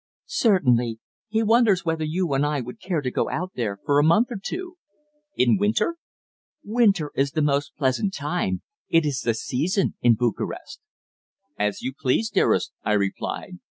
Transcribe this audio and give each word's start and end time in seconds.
"Certainly. 0.25 0.97
He 1.27 1.43
wonders 1.43 1.85
whether 1.85 2.03
you 2.03 2.33
and 2.33 2.43
I 2.43 2.59
would 2.59 2.81
care 2.81 3.01
to 3.01 3.11
go 3.11 3.29
out 3.29 3.51
there 3.53 3.77
for 3.85 3.99
a 3.99 4.03
month 4.03 4.31
or 4.31 4.39
two?" 4.43 4.77
"In 5.37 5.59
winter?" 5.59 5.97
"Winter 6.63 7.11
is 7.13 7.33
the 7.33 7.43
most 7.43 7.75
pleasant 7.77 8.11
time. 8.11 8.63
It 8.89 9.05
is 9.05 9.21
the 9.21 9.35
season 9.35 9.93
in 10.01 10.15
Bucharest." 10.15 10.79
"As 11.55 11.83
you 11.83 11.93
please, 11.93 12.31
dearest," 12.31 12.71
I 12.83 12.93
replied. 12.93 13.59